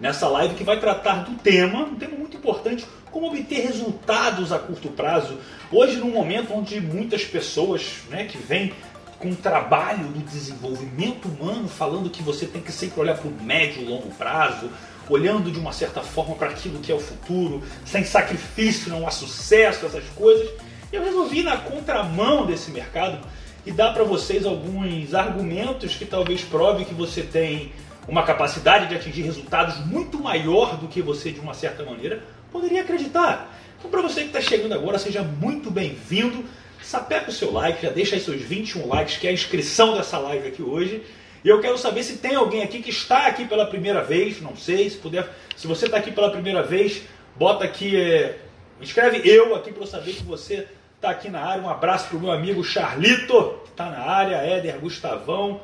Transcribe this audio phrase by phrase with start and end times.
[0.00, 4.58] nessa live que vai tratar do tema, um tema muito importante, como obter resultados a
[4.58, 5.38] curto prazo.
[5.70, 8.72] Hoje, num momento onde muitas pessoas né, que vêm
[9.18, 13.42] com o trabalho do desenvolvimento humano, falando que você tem que sempre olhar para o
[13.42, 14.70] médio e longo prazo,
[15.10, 19.10] olhando de uma certa forma para aquilo que é o futuro, sem sacrifício não há
[19.10, 20.48] sucesso, essas coisas.
[20.90, 23.18] Eu resolvi ir na contramão desse mercado
[23.66, 27.72] e dar para vocês alguns argumentos que talvez prove que você tem
[28.10, 32.82] uma capacidade de atingir resultados muito maior do que você, de uma certa maneira, poderia
[32.82, 33.56] acreditar.
[33.78, 36.44] Então, para você que está chegando agora, seja muito bem-vindo.
[36.82, 40.18] Sapeca o seu like, já deixa aí seus 21 likes, que é a inscrição dessa
[40.18, 41.04] live aqui hoje.
[41.44, 44.56] E eu quero saber se tem alguém aqui que está aqui pela primeira vez, não
[44.56, 45.28] sei, se puder.
[45.56, 47.02] Se você está aqui pela primeira vez,
[47.36, 48.40] bota aqui, é,
[48.80, 50.66] escreve eu aqui para eu saber que você
[50.96, 51.62] está aqui na área.
[51.62, 55.60] Um abraço para o meu amigo Charlito, que está na área, Éder, Gustavão,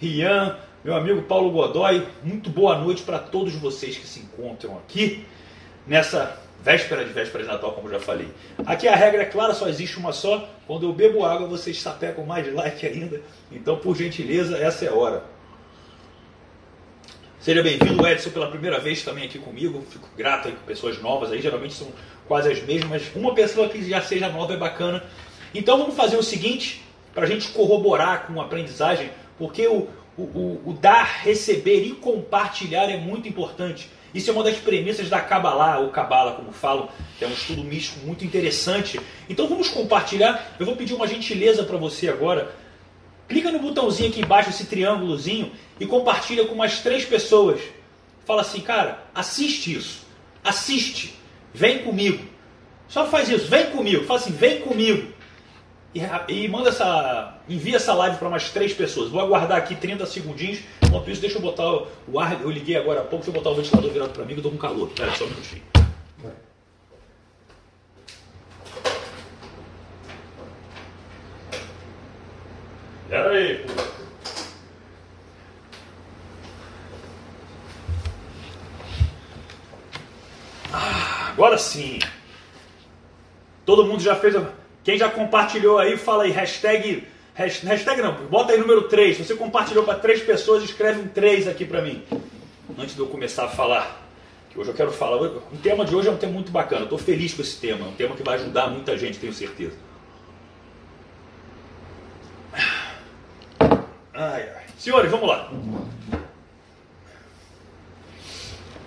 [0.00, 2.06] Rian, meu amigo Paulo Godoy.
[2.22, 5.26] Muito boa noite para todos vocês que se encontram aqui
[5.86, 8.28] nessa véspera de véspera de Natal, como eu já falei.
[8.64, 10.48] Aqui a regra é clara, só existe uma só.
[10.66, 13.20] Quando eu bebo água, vocês sapecam mais de like ainda.
[13.52, 15.22] Então, por gentileza, essa é a hora.
[17.40, 19.82] Seja bem-vindo, Edson, pela primeira vez também aqui comigo.
[19.88, 21.88] Fico grato aí com pessoas novas aí, geralmente são
[22.26, 23.02] quase as mesmas.
[23.14, 25.02] Uma pessoa que já seja nova é bacana.
[25.54, 26.82] Então vamos fazer o seguinte,
[27.14, 29.88] para a gente corroborar com a aprendizagem, porque o,
[30.20, 33.88] o, o, o dar, receber e compartilhar é muito importante.
[34.12, 37.62] Isso é uma das premissas da Kabbalah, ou Kabbalah, como falam, que é um estudo
[37.62, 39.00] místico muito interessante.
[39.28, 40.54] Então vamos compartilhar.
[40.58, 42.52] Eu vou pedir uma gentileza para você agora.
[43.28, 47.60] Clica no botãozinho aqui embaixo, esse triângulozinho, e compartilha com umas três pessoas.
[48.24, 50.04] Fala assim, cara, assiste isso.
[50.42, 51.14] Assiste.
[51.54, 52.24] Vem comigo.
[52.88, 54.04] Só faz isso, vem comigo.
[54.04, 55.12] Fala assim, vem comigo.
[55.94, 57.38] E, e manda essa.
[57.48, 59.10] Envia essa live para umas três pessoas.
[59.10, 60.60] Vou aguardar aqui 30 segundinhos
[60.90, 62.42] Enquanto isso, deixa eu botar o ar.
[62.42, 64.42] Eu liguei agora há pouco, deixa eu botar o ventilador virado para mim que eu
[64.42, 64.88] tô com calor.
[64.88, 65.62] Pera só um minutinho.
[73.08, 73.82] Pera aí, pô.
[80.72, 82.00] Ah, agora sim.
[83.64, 84.34] Todo mundo já fez.
[84.90, 89.18] Quem já compartilhou aí, fala aí, hashtag Hashtag não, bota aí número 3.
[89.18, 92.02] Se você compartilhou para três pessoas, escreve um 3 aqui para mim.
[92.76, 94.04] Antes de eu começar a falar,
[94.50, 95.22] que hoje eu quero falar.
[95.22, 96.82] O tema de hoje é um tema muito bacana.
[96.82, 97.86] Estou feliz com esse tema.
[97.86, 99.76] É um tema que vai ajudar muita gente, tenho certeza.
[104.12, 104.64] Ai, ai.
[104.76, 105.52] Senhores, vamos lá.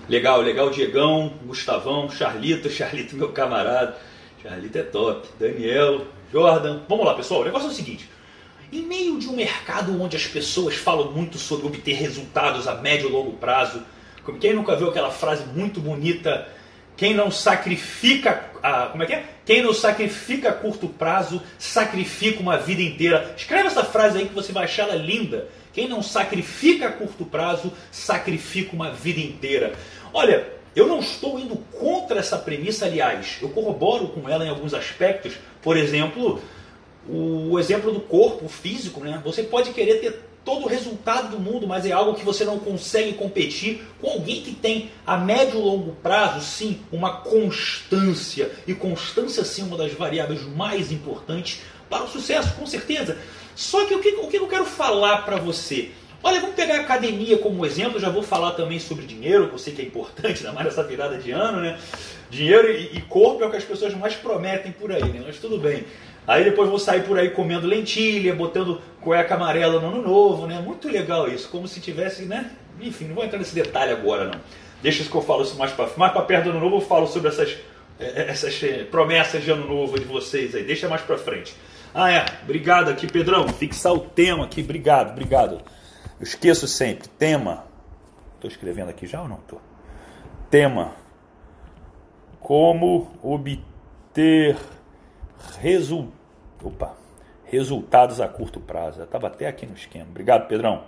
[0.09, 3.95] Legal, legal, Diegão, Gustavão, Charlito, Charlito, meu camarada.
[4.43, 5.27] Charlito é top.
[5.39, 6.81] Daniel, Jordan.
[6.89, 7.41] Vamos lá, pessoal.
[7.41, 8.09] O negócio é o seguinte.
[8.73, 13.07] Em meio de um mercado onde as pessoas falam muito sobre obter resultados a médio
[13.07, 13.81] e longo prazo,
[14.25, 16.47] como quem nunca viu aquela frase muito bonita,
[16.97, 19.25] quem não sacrifica, a, como é que é?
[19.45, 23.33] Quem não sacrifica a curto prazo, sacrifica uma vida inteira.
[23.37, 25.47] Escreve essa frase aí que você vai achar ela linda.
[25.71, 29.73] Quem não sacrifica a curto prazo, sacrifica uma vida inteira.
[30.13, 34.73] Olha, eu não estou indo contra essa premissa, aliás, eu corroboro com ela em alguns
[34.73, 35.33] aspectos.
[35.61, 36.41] Por exemplo,
[37.07, 39.21] o exemplo do corpo físico, né?
[39.23, 42.59] Você pode querer ter todo o resultado do mundo, mas é algo que você não
[42.59, 48.51] consegue competir com alguém que tem a médio e longo prazo, sim, uma constância.
[48.67, 53.17] E constância, sim, é uma das variáveis mais importantes para o sucesso, com certeza.
[53.55, 55.91] Só que o que, o que eu quero falar para você?
[56.23, 59.59] Olha, vamos pegar a academia como exemplo, já vou falar também sobre dinheiro, que eu
[59.59, 61.77] sei que é importante, ainda mais nessa virada de ano, né?
[62.29, 65.21] Dinheiro e, e corpo é o que as pessoas mais prometem por aí, né?
[65.25, 65.83] Mas tudo bem.
[66.25, 70.61] Aí depois vou sair por aí comendo lentilha, botando cueca amarela no ano novo, né?
[70.61, 72.51] Muito legal isso, como se tivesse, né?
[72.79, 74.39] Enfim, não vou entrar nesse detalhe agora não.
[74.81, 76.81] Deixa isso que eu falo isso mais para mais para perto do ano novo, eu
[76.81, 77.57] falo sobre essas
[77.99, 80.63] é, é, essas é, promessas de ano novo de vocês aí.
[80.63, 81.53] Deixa mais para frente.
[81.93, 82.25] Ah, é.
[82.43, 83.47] Obrigado aqui, Pedrão.
[83.47, 84.61] Fixar o tema aqui.
[84.61, 85.61] Obrigado, obrigado.
[86.23, 87.09] Eu esqueço sempre.
[87.09, 87.65] Tema.
[88.35, 89.61] Estou escrevendo aqui já ou não estou?
[90.49, 90.95] Tema.
[92.39, 94.57] Como obter
[95.59, 96.13] Resu...
[96.63, 96.95] Opa.
[97.43, 99.01] resultados a curto prazo.
[99.01, 100.05] Eu estava até aqui no esquema.
[100.09, 100.85] Obrigado, Pedrão.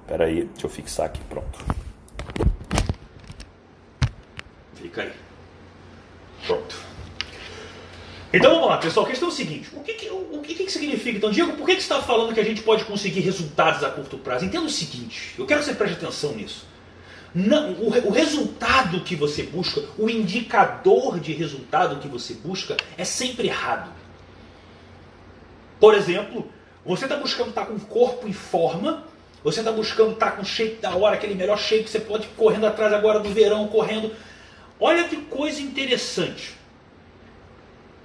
[0.00, 1.22] Espera aí, deixa eu fixar aqui.
[1.28, 1.64] Pronto.
[4.74, 5.12] Fica aí.
[6.44, 6.76] Pronto.
[8.32, 9.04] Então vamos lá, pessoal.
[9.04, 11.18] A questão é o seguinte: o que, que o, que, que significa?
[11.18, 13.90] Então, Diego, por que, que você está falando que a gente pode conseguir resultados a
[13.90, 14.44] curto prazo?
[14.44, 16.66] Entenda o seguinte: eu quero que você preste atenção nisso.
[17.34, 23.04] Não, o, o resultado que você busca, o indicador de resultado que você busca é
[23.04, 23.90] sempre errado.
[25.80, 26.50] Por exemplo,
[26.84, 29.04] você está buscando estar tá com o corpo em forma,
[29.42, 32.28] Você está buscando estar tá com shape da hora, aquele melhor shape que você pode
[32.36, 34.14] correndo atrás agora do verão, correndo.
[34.78, 36.61] Olha que coisa interessante.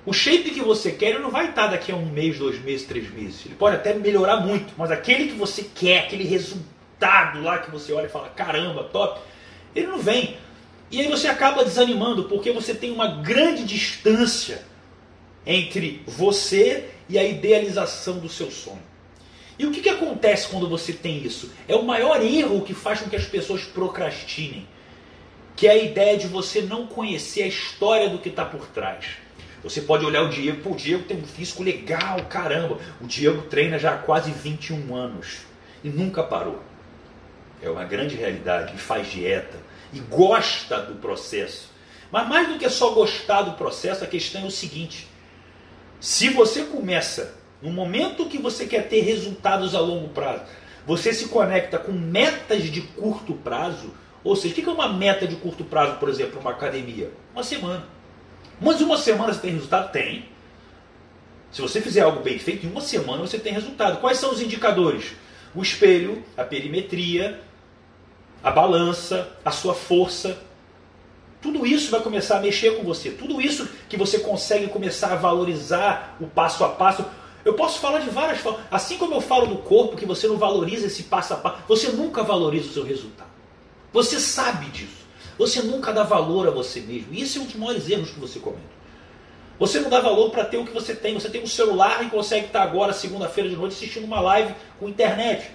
[0.07, 2.87] O shape que você quer ele não vai estar daqui a um mês, dois meses,
[2.87, 3.45] três meses.
[3.45, 7.91] Ele pode até melhorar muito, mas aquele que você quer, aquele resultado lá que você
[7.91, 9.19] olha e fala, caramba, top,
[9.75, 10.37] ele não vem.
[10.89, 14.63] E aí você acaba desanimando porque você tem uma grande distância
[15.45, 18.81] entre você e a idealização do seu sonho.
[19.59, 21.51] E o que, que acontece quando você tem isso?
[21.67, 24.65] É o maior erro que faz com que as pessoas procrastinem,
[25.53, 29.26] que é a ideia de você não conhecer a história do que está por trás.
[29.63, 32.77] Você pode olhar o Diego, pô, o Diego tem um físico legal, caramba.
[33.01, 35.39] O Diego treina já há quase 21 anos
[35.83, 36.61] e nunca parou.
[37.61, 39.57] É uma grande realidade, e faz dieta,
[39.91, 41.71] e gosta do processo.
[42.11, 45.07] Mas mais do que só gostar do processo, a questão é o seguinte:
[45.99, 50.43] se você começa no momento que você quer ter resultados a longo prazo,
[50.85, 53.93] você se conecta com metas de curto prazo,
[54.23, 57.11] ou seja, o que é uma meta de curto prazo, por exemplo, uma academia?
[57.33, 57.96] Uma semana.
[58.59, 59.91] Mas uma semana você tem resultado?
[59.91, 60.25] Tem.
[61.51, 63.99] Se você fizer algo bem feito, em uma semana você tem resultado.
[63.99, 65.13] Quais são os indicadores?
[65.55, 67.41] O espelho, a perimetria,
[68.43, 70.37] a balança, a sua força.
[71.41, 73.11] Tudo isso vai começar a mexer com você.
[73.11, 77.05] Tudo isso que você consegue começar a valorizar o passo a passo.
[77.45, 78.61] Eu posso falar de várias formas.
[78.69, 81.89] Assim como eu falo do corpo, que você não valoriza esse passo a passo, você
[81.89, 83.29] nunca valoriza o seu resultado.
[83.93, 85.06] Você sabe disso.
[85.37, 87.13] Você nunca dá valor a você mesmo.
[87.13, 88.77] E esse é um dos maiores erros que você comete.
[89.59, 91.13] Você não dá valor para ter o que você tem.
[91.13, 94.87] Você tem um celular e consegue estar agora, segunda-feira de noite, assistindo uma live com
[94.89, 95.49] internet.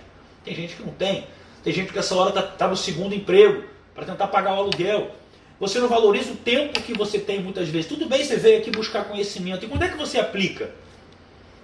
[0.45, 1.27] Tem gente que não tem.
[1.63, 3.65] Tem gente que essa hora está tá no segundo emprego
[3.95, 5.13] para tentar pagar o aluguel.
[5.61, 7.89] Você não valoriza o tempo que você tem muitas vezes.
[7.89, 9.65] Tudo bem você veio aqui buscar conhecimento.
[9.65, 10.71] E quando é que você aplica?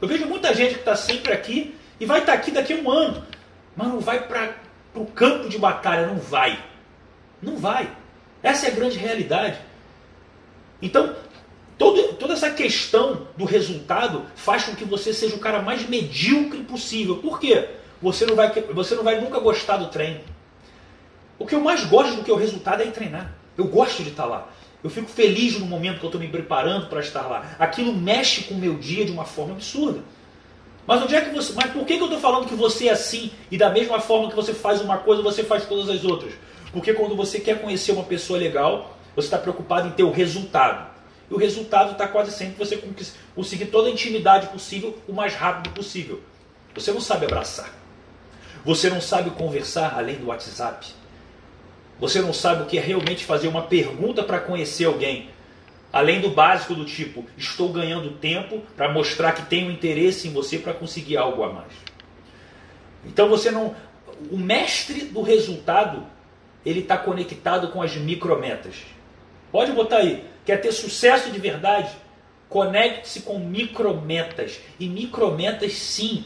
[0.01, 2.77] Eu vejo muita gente que está sempre aqui e vai estar tá aqui daqui a
[2.77, 3.27] um ano,
[3.77, 4.55] mas não vai para
[4.95, 6.07] o campo de batalha.
[6.07, 6.63] Não vai.
[7.43, 7.91] Não vai.
[8.43, 9.59] Essa é a grande realidade.
[10.81, 11.15] Então,
[11.77, 16.63] todo, toda essa questão do resultado faz com que você seja o cara mais medíocre
[16.63, 17.17] possível.
[17.17, 17.69] Por quê?
[18.01, 20.21] você não vai, você não vai nunca gostar do treino.
[21.39, 23.35] O que eu mais gosto do que o resultado é treinar.
[23.57, 24.49] Eu gosto de estar lá.
[24.83, 27.57] Eu fico feliz no momento que eu estou me preparando para estar lá.
[27.59, 30.01] Aquilo mexe com o meu dia de uma forma absurda.
[30.87, 31.53] Mas onde é que você.
[31.53, 34.31] Mas por que, que eu estou falando que você é assim e da mesma forma
[34.31, 36.33] que você faz uma coisa, você faz todas as outras?
[36.73, 40.89] Porque quando você quer conhecer uma pessoa legal, você está preocupado em ter o resultado.
[41.31, 42.83] E o resultado está quase sempre você
[43.35, 46.21] conseguir toda a intimidade possível o mais rápido possível.
[46.75, 47.71] Você não sabe abraçar.
[48.65, 50.87] Você não sabe conversar além do WhatsApp.
[51.99, 55.31] Você não sabe o que é realmente fazer uma pergunta para conhecer alguém.
[55.93, 60.59] Além do básico do tipo, estou ganhando tempo para mostrar que tenho interesse em você
[60.59, 61.73] para conseguir algo a mais.
[63.05, 63.75] Então você não.
[64.31, 66.05] O mestre do resultado,
[66.65, 68.77] ele está conectado com as micrometas.
[69.51, 70.25] Pode botar aí.
[70.45, 71.91] Quer ter sucesso de verdade?
[72.49, 74.61] Conecte-se com micrometas.
[74.79, 76.25] E micrometas, sim,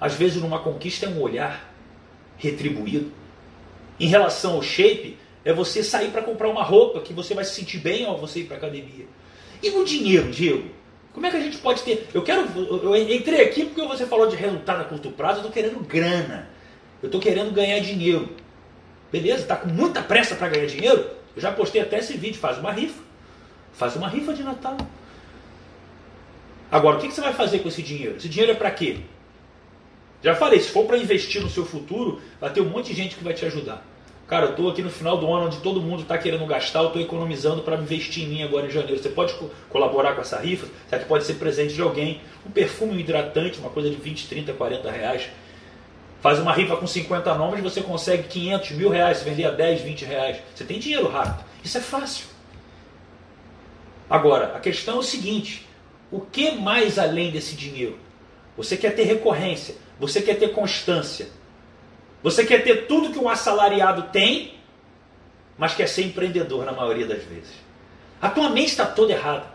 [0.00, 1.72] às vezes, numa conquista é um olhar
[2.36, 3.12] retribuído.
[3.98, 7.54] Em relação ao shape, é você sair para comprar uma roupa que você vai se
[7.54, 9.06] sentir bem ao você ir para academia.
[9.62, 10.68] E no dinheiro, Diego?
[11.14, 12.08] Como é que a gente pode ter.
[12.12, 12.46] Eu quero.
[12.58, 16.50] Eu entrei aqui porque você falou de resultado a curto prazo, eu estou querendo grana.
[17.02, 18.28] Eu estou querendo ganhar dinheiro.
[19.10, 19.42] Beleza?
[19.42, 21.10] Está com muita pressa para ganhar dinheiro?
[21.34, 23.02] Eu já postei até esse vídeo, faz uma rifa.
[23.72, 24.76] Faz uma rifa de Natal.
[26.70, 28.16] Agora, o que você vai fazer com esse dinheiro?
[28.16, 28.98] Esse dinheiro é para quê?
[30.22, 33.14] Já falei, se for para investir no seu futuro, vai ter um monte de gente
[33.16, 33.84] que vai te ajudar.
[34.26, 36.88] Cara, eu estou aqui no final do ano onde todo mundo está querendo gastar, eu
[36.88, 39.00] estou economizando para investir em mim agora em janeiro.
[39.00, 40.66] Você pode co colaborar com essa rifa?
[40.88, 42.20] Será que pode ser presente de alguém?
[42.44, 45.28] Um perfume um hidratante, uma coisa de 20, 30, 40 reais.
[46.20, 49.82] Faz uma rifa com 50 nomes, você consegue 500 mil reais, se vender a 10,
[49.82, 50.38] 20 reais.
[50.54, 51.44] Você tem dinheiro rápido.
[51.62, 52.26] Isso é fácil.
[54.08, 55.66] Agora, a questão é o seguinte:
[56.10, 57.98] o que mais além desse dinheiro?
[58.56, 61.28] Você quer ter recorrência, você quer ter constância.
[62.22, 64.54] Você quer ter tudo que um assalariado tem,
[65.58, 67.52] mas quer ser empreendedor na maioria das vezes.
[68.20, 69.46] A tua mente está toda errada.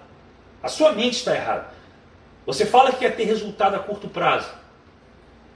[0.62, 1.74] A sua mente está errada.
[2.46, 4.50] Você fala que quer ter resultado a curto prazo.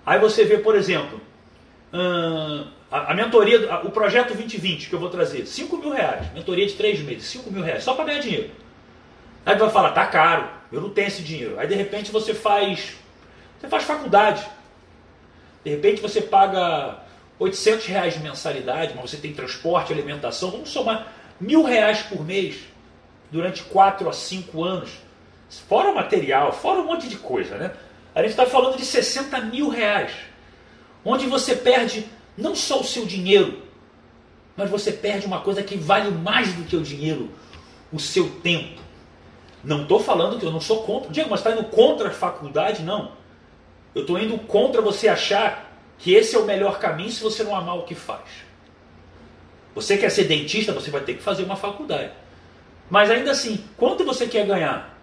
[0.05, 1.19] Aí você vê, por exemplo,
[1.91, 6.73] hum, a, mentoria, o projeto 2020 que eu vou trazer, 5 mil reais, mentoria de
[6.73, 8.51] 3 meses, 5 mil reais, só para ganhar dinheiro.
[9.45, 11.59] Aí você vai falar, tá caro, eu não tenho esse dinheiro.
[11.59, 12.95] Aí de repente você faz,
[13.59, 14.45] você faz faculdade,
[15.63, 16.99] de repente você paga
[17.39, 22.57] 800 reais de mensalidade, mas você tem transporte, alimentação, vamos somar mil reais por mês
[23.31, 24.91] durante 4 a 5 anos.
[25.67, 27.71] Fora material, fora um monte de coisa, né?
[28.15, 30.11] A gente está falando de 60 mil reais.
[31.03, 33.61] onde você perde não só o seu dinheiro,
[34.57, 37.29] mas você perde uma coisa que vale mais do que o dinheiro,
[37.91, 38.81] o seu tempo.
[39.63, 41.11] Não estou falando que eu não sou contra.
[41.11, 42.81] Diego, mas está indo contra a faculdade?
[42.81, 43.11] Não.
[43.93, 47.55] Eu estou indo contra você achar que esse é o melhor caminho se você não
[47.55, 48.23] amar o que faz.
[49.73, 52.11] Você quer ser dentista, você vai ter que fazer uma faculdade.
[52.89, 54.94] Mas ainda assim, quanto você quer ganhar?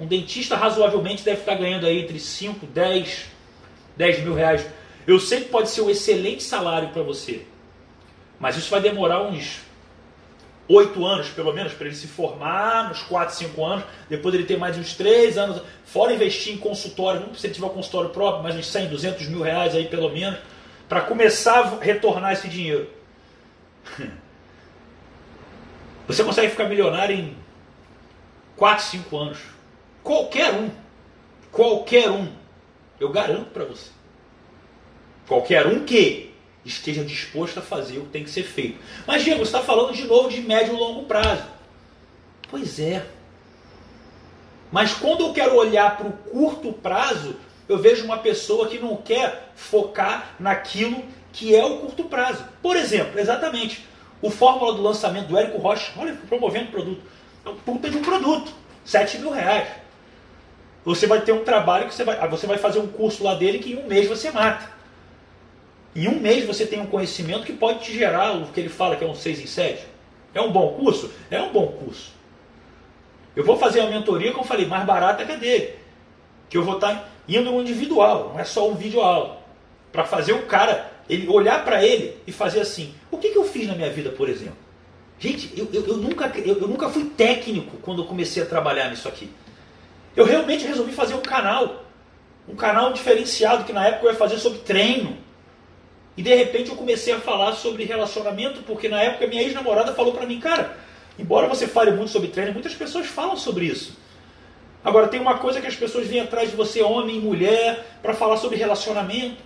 [0.00, 3.26] Um dentista razoavelmente deve estar ganhando aí entre 5, 10,
[3.98, 4.66] 10 mil reais.
[5.06, 7.42] Eu sei que pode ser um excelente salário para você.
[8.38, 9.60] Mas isso vai demorar uns
[10.66, 14.56] oito anos, pelo menos, para ele se formar, nos quatro, cinco anos, depois ele ter
[14.56, 18.42] mais uns três anos, fora investir em consultório, não se ele tiver um consultório próprio,
[18.42, 20.38] mas uns 100, 200 mil reais aí pelo menos,
[20.88, 22.88] para começar a retornar esse dinheiro.
[26.06, 27.36] Você consegue ficar milionário em
[28.56, 29.59] 4, 5 anos.
[30.02, 30.70] Qualquer um.
[31.52, 32.28] Qualquer um.
[32.98, 33.90] Eu garanto para você.
[35.26, 38.78] Qualquer um que esteja disposto a fazer o que tem que ser feito.
[39.06, 41.44] Mas, Diego, você está falando de novo de médio e longo prazo.
[42.50, 43.06] Pois é.
[44.70, 47.36] Mas quando eu quero olhar para o curto prazo,
[47.68, 52.44] eu vejo uma pessoa que não quer focar naquilo que é o curto prazo.
[52.62, 53.86] Por exemplo, exatamente,
[54.20, 57.02] o fórmula do lançamento do Érico Rocha, olha, promovendo o produto.
[57.44, 58.52] É um puta de um produto,
[58.84, 59.68] 7 mil reais.
[60.84, 63.58] Você vai ter um trabalho que você vai, você vai fazer um curso lá dele
[63.58, 64.70] que em um mês você mata.
[65.94, 68.96] Em um mês você tem um conhecimento que pode te gerar o que ele fala
[68.96, 69.84] que é um 6 em 7.
[70.32, 71.10] É um bom curso?
[71.30, 72.12] É um bom curso.
[73.34, 75.74] Eu vou fazer uma mentoria, como eu falei, mais barata que a dele.
[76.48, 79.40] Que eu vou estar indo no individual, não é só um vídeo aula.
[79.92, 83.44] Para fazer o cara, ele olhar para ele e fazer assim: o que, que eu
[83.44, 84.56] fiz na minha vida, por exemplo?
[85.18, 88.88] Gente, eu, eu, eu nunca, eu, eu nunca fui técnico quando eu comecei a trabalhar
[88.88, 89.30] nisso aqui.
[90.16, 91.84] Eu realmente resolvi fazer um canal.
[92.48, 95.16] Um canal diferenciado que na época eu ia fazer sobre treino
[96.16, 100.12] e de repente eu comecei a falar sobre relacionamento, porque na época minha ex-namorada falou
[100.12, 100.76] para mim, cara,
[101.18, 103.96] embora você fale muito sobre treino, muitas pessoas falam sobre isso.
[104.84, 108.12] Agora tem uma coisa que as pessoas vêm atrás de você, homem e mulher, para
[108.12, 109.42] falar sobre relacionamento.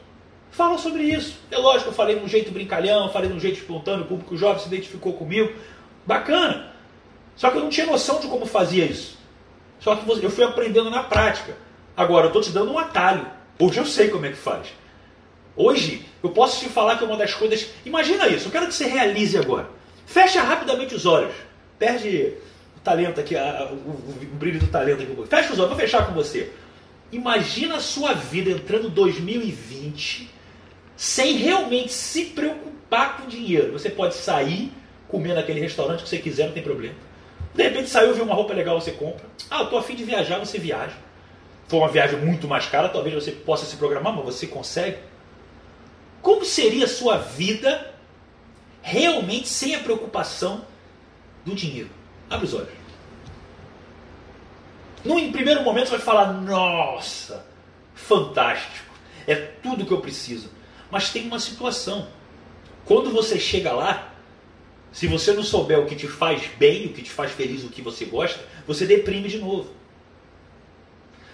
[0.51, 1.39] Fala sobre isso.
[1.51, 4.37] É lógico, eu falei de um jeito brincalhão, falei de um jeito espontâneo, o público
[4.37, 5.53] jovem se identificou comigo.
[6.07, 6.73] Bacana.
[7.37, 9.19] Só que eu não tinha noção de como fazia isso.
[9.85, 11.55] Só que eu fui aprendendo na prática.
[11.95, 13.27] Agora, eu estou te dando um atalho.
[13.59, 14.69] Hoje eu sei como é que faz.
[15.55, 17.69] Hoje, eu posso te falar que é uma das coisas.
[17.85, 19.69] Imagina isso, eu quero que você realize agora.
[20.07, 21.35] Fecha rapidamente os olhos.
[21.79, 22.33] Perde
[22.77, 25.29] o talento aqui, o, brilho do talento aqui.
[25.29, 26.51] Fecha os olhos, vou fechar com você.
[27.13, 30.31] Imagina a sua vida entrando 2020
[30.97, 33.73] sem realmente se preocupar com dinheiro.
[33.73, 34.73] Você pode sair,
[35.09, 36.95] comer naquele restaurante que você quiser, não tem problema.
[37.55, 39.25] De repente saiu, viu uma roupa legal, você compra.
[39.49, 40.97] Ah, eu tô afim de viajar, você viaja.
[41.69, 44.99] For uma viagem muito mais cara, talvez você possa se programar, mas você consegue.
[46.21, 47.95] Como seria a sua vida
[48.83, 50.65] realmente sem a preocupação
[51.45, 51.91] do dinheiro?
[52.29, 52.85] Abre os olhos.
[55.05, 57.47] No primeiro momento você vai falar: Nossa,
[57.95, 58.87] fantástico,
[59.27, 60.51] é tudo que eu preciso.
[60.91, 62.09] Mas tem uma situação.
[62.85, 64.14] Quando você chega lá,
[64.95, 67.69] se você não souber o que te faz bem, o que te faz feliz, o
[67.69, 69.69] que você gosta, você deprime de novo.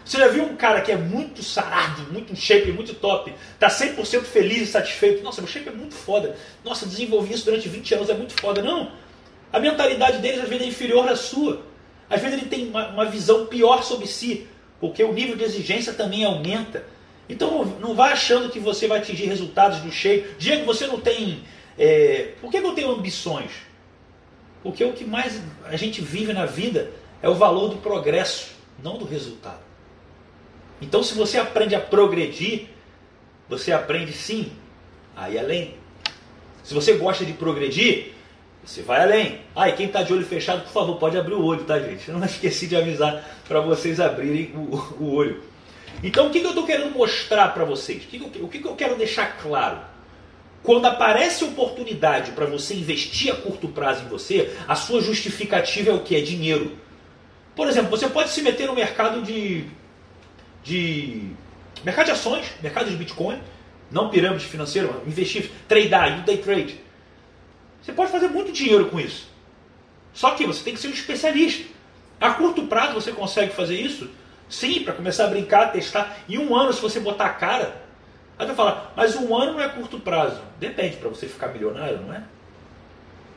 [0.02, 4.22] Você já viu um cara que é muito sarado, muito shape, muito top, tá 100%
[4.22, 5.22] feliz e satisfeito?
[5.22, 6.38] Nossa, meu shape é muito foda.
[6.64, 8.62] Nossa, desenvolvi isso durante 20 anos, é muito foda.
[8.62, 8.92] Não.
[9.52, 11.60] A mentalidade dele às vezes é inferior à sua.
[12.08, 14.46] Às vezes ele tem uma, uma visão pior sobre si,
[14.80, 16.82] porque o nível de exigência também aumenta.
[17.28, 20.34] Então não vá achando que você vai atingir resultados do shape.
[20.38, 21.44] Diego, você não tem.
[21.78, 22.34] É...
[22.40, 23.50] Por que eu tenho ambições?
[24.62, 26.90] Porque o que mais a gente vive na vida
[27.22, 28.50] é o valor do progresso,
[28.82, 29.60] não do resultado.
[30.80, 32.68] Então, se você aprende a progredir,
[33.48, 34.52] você aprende sim
[35.16, 35.74] a ir além.
[36.62, 38.12] Se você gosta de progredir,
[38.64, 39.40] você vai além.
[39.54, 42.08] Ah, e quem está de olho fechado, por favor, pode abrir o olho, tá, gente?
[42.08, 45.42] Eu não esqueci de avisar para vocês abrirem o, o, olho.
[46.02, 48.04] Então, o que, que eu estou querendo mostrar para vocês?
[48.04, 49.78] O, que, que, eu, o que, que eu quero deixar claro?
[50.62, 55.94] Quando aparece oportunidade para você investir a curto prazo em você, a sua justificativa é
[55.94, 56.14] o que?
[56.14, 56.76] É dinheiro.
[57.56, 59.64] Por exemplo, você pode se meter no mercado de
[60.62, 61.30] de
[61.82, 63.40] mercado de ações, mercado de Bitcoin,
[63.90, 66.78] não pirâmide financeira, investir, tradear, day trade.
[67.82, 69.28] Você pode fazer muito dinheiro com isso.
[70.12, 71.66] Só que você tem que ser um especialista.
[72.20, 74.10] A curto prazo você consegue fazer isso?
[74.48, 76.18] Sim, para começar a brincar, testar.
[76.28, 77.79] Em um ano, se você botar a cara,
[78.40, 80.40] aí vai falar, mas um ano não é curto prazo.
[80.58, 82.22] Depende, para você ficar milionário, não é?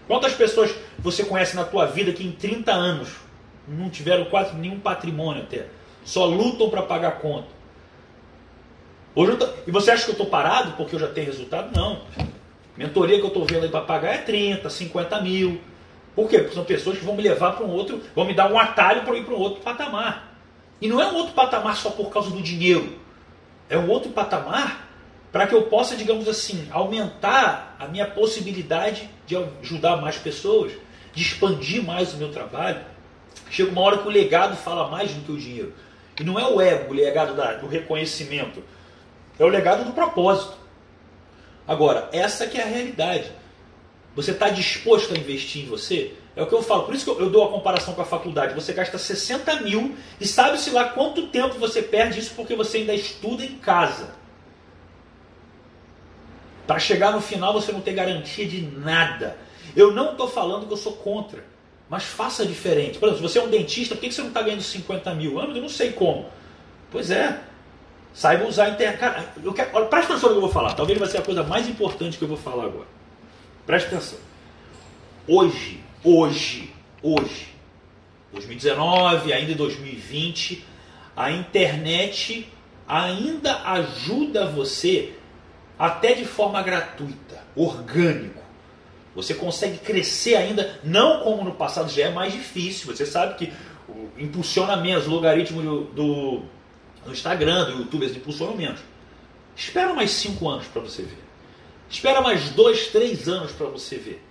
[0.07, 3.09] Quantas pessoas você conhece na tua vida que em 30 anos
[3.67, 5.67] não tiveram quase nenhum patrimônio até?
[6.03, 7.47] Só lutam para pagar conta.
[9.15, 9.47] Hoje tô...
[9.67, 11.75] E você acha que eu estou parado porque eu já tenho resultado?
[11.75, 12.01] Não.
[12.75, 15.61] Mentoria que eu estou vendo aí para pagar é 30, 50 mil.
[16.15, 16.39] Por quê?
[16.39, 19.03] Porque são pessoas que vão me levar para um outro, vão me dar um atalho
[19.03, 20.33] para ir para um outro patamar.
[20.81, 22.97] E não é um outro patamar só por causa do dinheiro.
[23.69, 24.92] É um outro patamar
[25.33, 30.73] para que eu possa, digamos assim, aumentar a minha possibilidade de ajudar mais pessoas,
[31.11, 32.79] de expandir mais o meu trabalho.
[33.49, 35.73] Chega uma hora que o legado fala mais do que o dinheiro.
[36.19, 38.63] E não é o ego, o legado do reconhecimento.
[39.39, 40.53] É o legado do propósito.
[41.67, 43.31] Agora, essa que é a realidade.
[44.15, 46.13] Você está disposto a investir em você?
[46.35, 46.83] É o que eu falo.
[46.83, 48.53] Por isso que eu, eu, dou a comparação com a faculdade.
[48.53, 52.93] Você gasta 60 mil e sabe-se lá quanto tempo você perde isso porque você ainda
[52.93, 54.21] estuda em casa.
[56.73, 59.37] Para chegar no final você não ter garantia de nada.
[59.75, 61.45] Eu não estou falando que eu sou contra.
[61.87, 62.97] Mas faça diferente.
[62.97, 65.39] Por exemplo, se você é um dentista, por que você não está ganhando 50 mil?
[65.39, 66.25] Ah, eu não sei como.
[66.89, 67.39] Pois é.
[68.11, 68.99] Saiba usar a internet.
[68.99, 70.73] Cara, eu quero, olha, presta atenção no que eu vou falar.
[70.73, 72.87] Talvez vai ser a coisa mais importante que eu vou falar agora.
[73.67, 74.17] Presta atenção.
[75.27, 77.49] Hoje, hoje, hoje,
[78.31, 80.65] 2019, ainda em 2020,
[81.15, 82.49] a internet
[82.87, 85.13] ainda ajuda você
[85.77, 88.41] até de forma gratuita, orgânico.
[89.15, 92.93] Você consegue crescer ainda, não como no passado já é mais difícil.
[92.93, 93.53] Você sabe que
[94.17, 96.43] impulsiona menos, o logaritmo do,
[97.05, 98.79] do, Instagram, do YouTube, eles impulsionam menos.
[99.55, 101.23] Espera mais cinco anos para você ver.
[101.89, 104.23] Espera mais dois, três anos para você ver.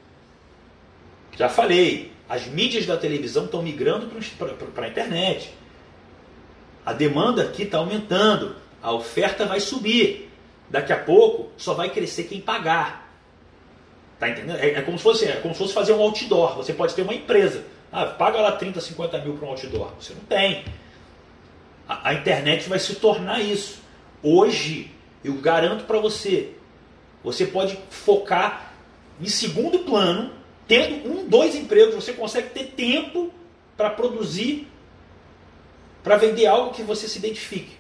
[1.37, 4.11] Já falei, as mídias da televisão estão migrando
[4.75, 5.55] para a internet.
[6.85, 10.32] A demanda aqui está aumentando, a oferta vai subir.
[10.73, 13.13] Daqui a pouco só vai crescer quem pagar.
[14.19, 14.57] Tá entendendo?
[14.57, 16.57] É, é, como se fosse, é como se fosse fazer um outdoor.
[16.57, 17.63] Você pode ter uma empresa.
[17.93, 19.93] Ah, paga lá 30, 50 mil para um outdoor.
[20.01, 20.65] Você não tem.
[21.87, 23.81] A, a internet vai se tornar isso.
[24.23, 24.91] Hoje,
[25.23, 26.53] eu garanto para você,
[27.23, 28.73] você pode focar
[29.21, 30.33] em segundo plano,
[30.67, 33.31] tendo um, dois empregos, você consegue ter tempo
[33.77, 34.69] para produzir,
[36.03, 37.77] para vender algo que você se identifique,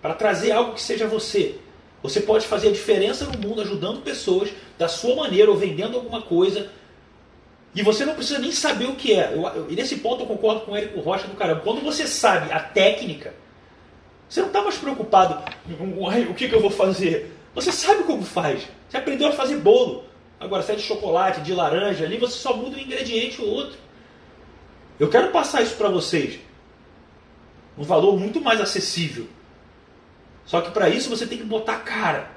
[0.00, 1.58] para trazer algo que seja você.
[2.02, 6.20] Você pode fazer a diferença no mundo ajudando pessoas da sua maneira ou vendendo alguma
[6.22, 6.70] coisa.
[7.74, 9.32] E você não precisa nem saber o que é.
[9.32, 11.60] Eu, eu, e nesse ponto eu concordo com o Érico Rocha do caramba.
[11.60, 13.34] Quando você sabe a técnica,
[14.28, 15.42] você não está mais preocupado
[15.78, 15.84] com
[16.30, 17.32] o que, que eu vou fazer.
[17.54, 18.66] Você sabe como faz.
[18.88, 20.04] Você aprendeu a fazer bolo.
[20.40, 23.78] Agora, se é de chocolate, de laranja, ali você só muda um ingrediente ou outro.
[24.98, 26.40] Eu quero passar isso para vocês.
[27.78, 29.28] Um valor muito mais acessível.
[30.44, 32.30] Só que para isso você tem que botar cara.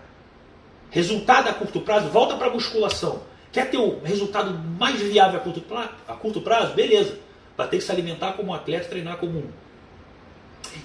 [0.89, 3.24] Resultado a curto prazo, volta para a musculação.
[3.52, 6.74] Quer ter o resultado mais viável a curto, prazo, a curto prazo?
[6.74, 7.18] Beleza.
[7.58, 9.50] Vai ter que se alimentar como um atleta, treinar como um.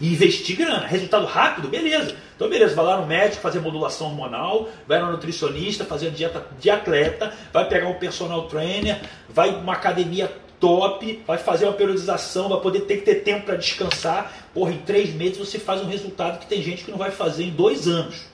[0.01, 0.87] E investir grana.
[0.87, 1.69] Resultado rápido?
[1.69, 2.15] Beleza.
[2.37, 6.71] Então, beleza, vai lá no médico fazer modulação hormonal, vai no nutricionista fazer dieta de
[6.71, 12.61] atleta, vai pegar um personal trainer, vai uma academia top, vai fazer uma periodização, vai
[12.61, 14.33] poder ter que ter tempo para descansar.
[14.55, 17.45] Porra, em três meses você faz um resultado que tem gente que não vai fazer
[17.45, 18.27] em dois anos.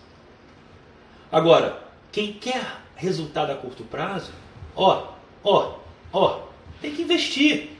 [1.31, 4.33] Agora, quem quer resultado a curto prazo,
[4.75, 5.13] ó,
[5.43, 5.75] ó,
[6.13, 6.41] ó,
[6.83, 7.71] tem que investir.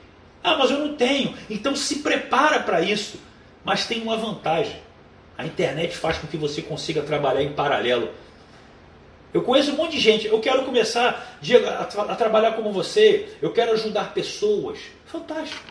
[0.43, 1.35] Ah, mas eu não tenho.
[1.49, 3.19] Então se prepara para isso.
[3.65, 4.77] Mas tem uma vantagem.
[5.37, 8.09] A internet faz com que você consiga trabalhar em paralelo
[9.37, 10.25] eu conheço um monte de gente.
[10.25, 11.37] Eu quero começar
[11.79, 13.29] a, tra a trabalhar como você.
[13.39, 14.79] Eu quero ajudar pessoas.
[15.05, 15.61] Fantástico.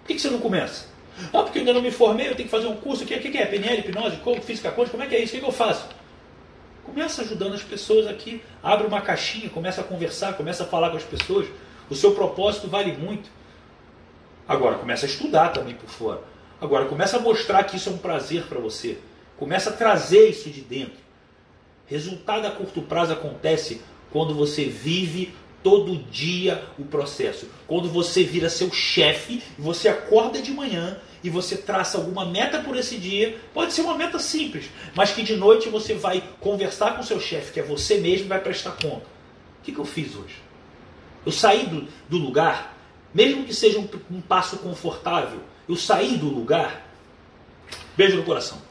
[0.00, 0.86] Por que, que você não começa?
[1.32, 3.04] Ah, porque eu ainda não me formei, eu tenho que fazer um curso.
[3.04, 3.46] O que, que é?
[3.46, 4.90] PNL, hipnose, como, física quântica?
[4.90, 5.32] Como é que é isso?
[5.32, 5.86] O que, que eu faço?
[6.84, 8.42] Começa ajudando as pessoas aqui.
[8.60, 11.46] Abre uma caixinha, começa a conversar, começa a falar com as pessoas.
[11.88, 13.30] O seu propósito vale muito.
[14.48, 16.22] Agora, começa a estudar também por fora.
[16.60, 18.98] Agora, começa a mostrar que isso é um prazer para você.
[19.36, 21.03] Começa a trazer isso de dentro.
[21.86, 27.48] Resultado a curto prazo acontece quando você vive todo dia o processo.
[27.66, 32.76] Quando você vira seu chefe, você acorda de manhã e você traça alguma meta por
[32.76, 37.02] esse dia, pode ser uma meta simples, mas que de noite você vai conversar com
[37.02, 39.06] seu chefe, que é você mesmo, e vai prestar conta.
[39.60, 40.36] O que, que eu fiz hoje?
[41.24, 42.76] Eu saí do, do lugar,
[43.14, 46.86] mesmo que seja um, um passo confortável, eu saí do lugar.
[47.96, 48.58] Beijo no coração.